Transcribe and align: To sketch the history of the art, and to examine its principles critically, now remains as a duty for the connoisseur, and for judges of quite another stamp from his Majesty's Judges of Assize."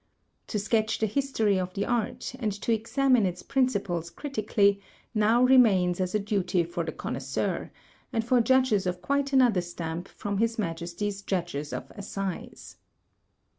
To 0.47 0.57
sketch 0.57 0.97
the 0.97 1.05
history 1.05 1.59
of 1.59 1.75
the 1.75 1.85
art, 1.85 2.33
and 2.39 2.51
to 2.63 2.73
examine 2.73 3.27
its 3.27 3.43
principles 3.43 4.09
critically, 4.09 4.81
now 5.13 5.43
remains 5.43 6.01
as 6.01 6.15
a 6.15 6.19
duty 6.19 6.63
for 6.63 6.83
the 6.83 6.91
connoisseur, 6.91 7.69
and 8.11 8.25
for 8.25 8.41
judges 8.41 8.87
of 8.87 9.03
quite 9.03 9.31
another 9.31 9.61
stamp 9.61 10.07
from 10.07 10.39
his 10.39 10.57
Majesty's 10.57 11.21
Judges 11.21 11.71
of 11.71 11.91
Assize." 11.91 12.77